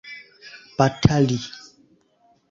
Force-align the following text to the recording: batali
batali 0.77 1.37